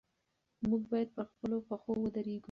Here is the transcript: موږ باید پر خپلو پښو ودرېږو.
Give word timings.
موږ 0.67 0.81
باید 0.91 1.09
پر 1.15 1.25
خپلو 1.31 1.57
پښو 1.67 1.91
ودرېږو. 2.01 2.39